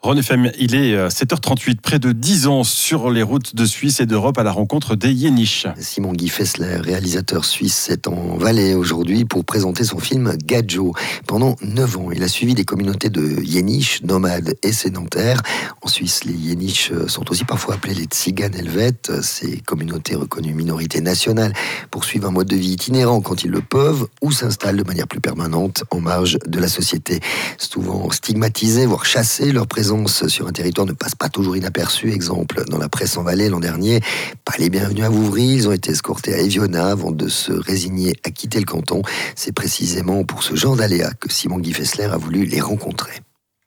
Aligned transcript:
Ron 0.00 0.14
FM, 0.14 0.52
il 0.60 0.76
est 0.76 0.94
7h38, 1.08 1.70
euh, 1.70 1.74
près 1.82 1.98
de 1.98 2.12
10 2.12 2.46
ans 2.46 2.62
sur 2.62 3.10
les 3.10 3.24
routes 3.24 3.56
de 3.56 3.64
Suisse 3.64 3.98
et 3.98 4.06
d'Europe 4.06 4.38
à 4.38 4.44
la 4.44 4.52
rencontre 4.52 4.94
des 4.94 5.10
Yéniches. 5.10 5.66
Simon 5.80 6.12
Guy 6.12 6.28
Fessler, 6.28 6.76
réalisateur 6.76 7.44
suisse, 7.44 7.90
est 7.90 8.06
en 8.06 8.36
Valais 8.36 8.74
aujourd'hui 8.74 9.24
pour 9.24 9.44
présenter 9.44 9.82
son 9.82 9.98
film 9.98 10.36
Gadjo. 10.36 10.92
Pendant 11.26 11.56
9 11.62 11.96
ans, 11.96 12.10
il 12.12 12.22
a 12.22 12.28
suivi 12.28 12.54
des 12.54 12.64
communautés 12.64 13.10
de 13.10 13.42
Yéniches, 13.42 14.02
nomades 14.04 14.54
et 14.62 14.70
sédentaires. 14.70 15.42
En 15.82 15.88
Suisse, 15.88 16.22
les 16.22 16.32
Yéniches 16.32 16.92
sont 17.08 17.28
aussi 17.32 17.44
parfois 17.44 17.74
appelés 17.74 17.94
les 17.94 18.04
Tziganes 18.04 18.54
helvètes. 18.54 19.10
Ces 19.22 19.56
communautés 19.62 20.14
reconnues 20.14 20.54
minorités 20.54 21.00
nationales 21.00 21.52
poursuivent 21.90 22.24
un 22.24 22.30
mode 22.30 22.46
de 22.46 22.56
vie 22.56 22.70
itinérant 22.70 23.20
quand 23.20 23.42
ils 23.42 23.50
le 23.50 23.62
peuvent 23.62 24.06
ou 24.22 24.30
s'installent 24.30 24.76
de 24.76 24.84
manière 24.84 25.08
plus 25.08 25.20
permanente 25.20 25.82
en 25.90 26.00
marge 26.00 26.38
de 26.46 26.60
la 26.60 26.68
société. 26.68 27.18
Souvent 27.58 28.08
stigmatisés, 28.12 28.86
voire 28.86 29.04
chassés, 29.04 29.50
leur 29.50 29.66
présence 29.66 29.88
sur 30.06 30.46
un 30.46 30.52
territoire 30.52 30.86
ne 30.86 30.92
passe 30.92 31.14
pas 31.14 31.28
toujours 31.28 31.56
inaperçu. 31.56 32.12
Exemple, 32.12 32.62
dans 32.68 32.78
la 32.78 32.88
presse 32.88 33.16
en 33.16 33.22
Valais 33.22 33.48
l'an 33.48 33.60
dernier, 33.60 34.00
pas 34.44 34.54
les 34.58 34.70
bienvenus 34.70 35.04
à 35.04 35.08
Vouvry, 35.08 35.46
ils 35.46 35.68
ont 35.68 35.72
été 35.72 35.90
escortés 35.90 36.34
à 36.34 36.38
Eviona 36.38 36.88
avant 36.88 37.10
de 37.10 37.28
se 37.28 37.52
résigner 37.52 38.14
à 38.24 38.30
quitter 38.30 38.60
le 38.60 38.66
canton. 38.66 39.02
C'est 39.34 39.52
précisément 39.52 40.24
pour 40.24 40.42
ce 40.42 40.54
genre 40.54 40.76
d'aléas 40.76 41.12
que 41.18 41.32
Simon 41.32 41.58
Guy 41.58 41.72
Fessler 41.72 42.04
a 42.04 42.16
voulu 42.16 42.44
les 42.44 42.60
rencontrer. 42.60 43.20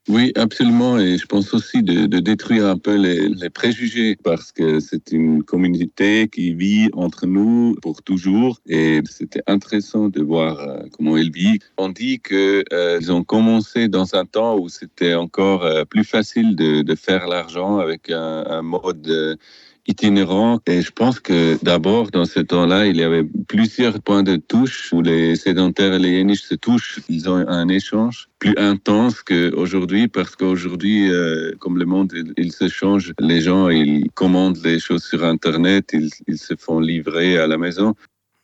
Oui, 0.07 0.31
absolument. 0.35 0.97
Et 0.97 1.17
je 1.19 1.25
pense 1.27 1.53
aussi 1.53 1.83
de, 1.83 2.07
détruire 2.19 2.65
un 2.65 2.77
peu 2.77 2.95
les, 2.95 3.49
préjugés 3.51 4.17
parce 4.23 4.51
que 4.51 4.79
c'est 4.79 5.11
une 5.11 5.43
communauté 5.43 6.27
qui 6.27 6.53
vit 6.55 6.89
entre 6.93 7.27
nous 7.27 7.75
pour 7.83 8.01
toujours. 8.01 8.59
Et 8.67 9.01
c'était 9.07 9.43
intéressant 9.45 10.09
de 10.09 10.21
voir 10.23 10.59
euh, 10.59 10.79
comment 10.91 11.17
elle 11.17 11.31
vit. 11.31 11.59
On 11.77 11.89
dit 11.89 12.19
qu'ils 12.19 12.63
euh, 12.73 13.09
ont 13.09 13.23
commencé 13.23 13.89
dans 13.89 14.15
un 14.15 14.25
temps 14.25 14.57
où 14.57 14.69
c'était 14.69 15.13
encore 15.13 15.63
euh, 15.65 15.85
plus 15.85 16.03
facile 16.03 16.55
de, 16.55 16.95
faire 16.95 17.27
l'argent 17.27 17.77
avec 17.77 18.09
un, 18.09 18.43
un 18.47 18.61
mode 18.61 19.37
itinérant. 19.87 20.59
Et 20.67 20.81
je 20.81 20.91
pense 20.91 21.19
que 21.19 21.57
d'abord, 21.63 22.11
dans 22.11 22.25
ce 22.25 22.39
temps-là, 22.39 22.87
il 22.87 22.97
y 22.97 23.03
avait 23.03 23.25
plusieurs 23.47 24.01
points 24.01 24.23
de 24.23 24.35
touche 24.35 24.91
où 24.93 25.01
les 25.01 25.35
sédentaires 25.35 25.93
et 25.93 25.99
les 25.99 26.11
yéniches 26.11 26.43
se 26.43 26.55
touchent. 26.55 26.99
Ils 27.09 27.29
ont 27.29 27.35
un 27.47 27.67
échange 27.67 28.29
plus 28.39 28.53
intense 28.57 29.21
qu'aujourd'hui 29.21 30.07
parce 30.07 30.35
qu'aujourd'hui, 30.35 31.11
euh, 31.11 31.51
comme 31.59 31.77
le 31.77 31.85
monde, 31.85 32.13
il, 32.37 32.51
se 32.51 32.67
change. 32.67 33.13
Les 33.19 33.41
gens, 33.41 33.69
ils 33.69 34.09
commandent 34.13 34.59
les 34.63 34.79
choses 34.79 35.03
sur 35.03 35.23
Internet, 35.23 35.91
ils, 35.93 36.09
ils 36.27 36.37
se 36.37 36.55
font 36.55 36.79
livrer 36.79 37.37
à 37.37 37.47
la 37.47 37.57
maison. 37.57 37.93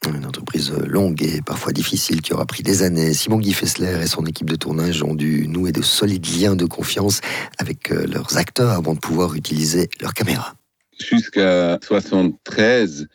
Une 0.06 0.26
entreprise 0.26 0.72
longue 0.72 1.22
et 1.24 1.42
parfois 1.42 1.74
difficile 1.74 2.22
qui 2.22 2.34
aura 2.34 2.46
pris 2.46 2.64
des 2.64 2.84
années. 2.84 3.14
Simon 3.14 3.40
Guy 3.40 3.52
Fessler 3.52 4.00
et 4.02 4.08
son 4.08 4.26
équipe 4.26 4.50
de 4.50 4.56
tournage 4.56 5.04
ont 5.04 5.16
dû 5.16 5.48
nouer 5.48 5.72
de 5.72 5.82
solides 5.82 6.28
liens 6.40 6.56
de 6.56 6.66
confiance 6.66 7.20
avec 7.58 7.92
euh, 7.92 8.06
leurs 8.06 8.38
acteurs 8.38 8.72
avant 8.72 8.94
de 8.94 9.00
pouvoir 9.00 9.36
utiliser 9.36 9.90
leurs 10.00 10.14
caméras. 10.14 10.56
Jusqu'à 11.00 11.80
73, 11.84 13.08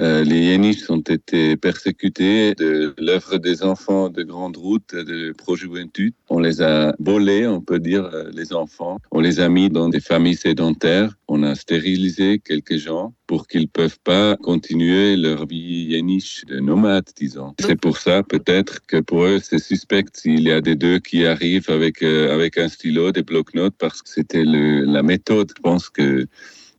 euh, 0.00 0.22
les 0.22 0.38
Yéniches 0.38 0.88
ont 0.90 1.00
été 1.00 1.56
persécutés 1.56 2.54
de 2.54 2.94
l'œuvre 2.98 3.38
des 3.38 3.62
enfants 3.62 4.08
de 4.08 4.22
Grande 4.22 4.56
Route, 4.56 4.94
de 4.94 5.32
Pro-Juventud. 5.36 6.12
On 6.28 6.38
les 6.38 6.62
a 6.62 6.94
volés, 7.00 7.46
on 7.46 7.60
peut 7.60 7.80
dire, 7.80 8.04
euh, 8.12 8.30
les 8.32 8.52
enfants. 8.52 8.98
On 9.10 9.20
les 9.20 9.40
a 9.40 9.48
mis 9.48 9.70
dans 9.70 9.88
des 9.88 10.00
familles 10.00 10.36
sédentaires. 10.36 11.14
On 11.26 11.42
a 11.42 11.54
stérilisé 11.54 12.38
quelques 12.38 12.76
gens 12.76 13.12
pour 13.26 13.48
qu'ils 13.48 13.62
ne 13.62 13.66
peuvent 13.66 13.98
pas 14.04 14.36
continuer 14.36 15.16
leur 15.16 15.46
vie 15.46 15.88
yéniche 15.90 16.44
de 16.46 16.60
nomade, 16.60 17.10
disons. 17.16 17.54
C'est 17.60 17.80
pour 17.80 17.98
ça, 17.98 18.22
peut-être, 18.22 18.86
que 18.86 18.98
pour 18.98 19.24
eux, 19.24 19.40
c'est 19.42 19.58
suspect 19.58 20.04
s'il 20.12 20.42
y 20.42 20.52
a 20.52 20.60
des 20.60 20.76
deux 20.76 21.00
qui 21.00 21.26
arrivent 21.26 21.70
avec, 21.70 22.02
euh, 22.02 22.32
avec 22.32 22.56
un 22.56 22.68
stylo, 22.68 23.10
des 23.10 23.22
blocs-notes, 23.22 23.74
parce 23.78 24.02
que 24.02 24.08
c'était 24.08 24.44
la 24.44 25.02
méthode. 25.02 25.52
Je 25.56 25.62
pense 25.62 25.88
que 25.88 26.26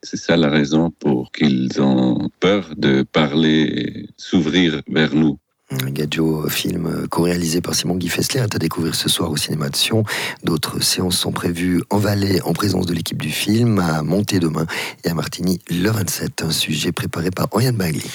c'est 0.04 0.18
ça 0.18 0.38
la 0.38 0.50
raison 0.50 0.92
pour 0.92 1.32
qu'ils 1.32 1.82
ont 1.82 2.30
peur 2.40 2.74
de 2.78 3.04
parler 3.04 4.08
s'ouvrir 4.18 4.82
vers 4.88 5.14
nous. 5.14 5.38
Gadjo, 5.72 6.50
film 6.50 7.08
co-réalisé 7.10 7.62
par 7.62 7.76
Simon 7.76 7.96
Guy 7.96 8.10
Fessler, 8.10 8.42
est 8.42 8.56
à 8.56 8.58
découvrir 8.58 8.96
ce 8.96 9.08
soir 9.08 9.30
au 9.30 9.38
cinéma 9.38 9.70
de 9.70 9.76
Sion. 9.76 10.04
D'autres 10.44 10.82
séances 10.82 11.18
sont 11.18 11.32
prévues 11.32 11.84
en 11.92 11.98
Valais 11.98 12.42
en 12.42 12.54
présence 12.54 12.88
de 12.88 12.94
l'équipe 12.94 13.22
du 13.22 13.30
film, 13.30 13.78
à 13.78 14.02
Monté 14.02 14.40
demain 14.40 14.66
et 15.04 15.10
à 15.10 15.14
Martigny 15.14 15.60
le 15.70 15.92
27. 15.92 16.42
Un 16.42 16.52
sujet 16.52 16.92
préparé 16.92 17.30
par 17.30 17.50
Oriane 17.52 17.76
Bagli. 17.76 18.10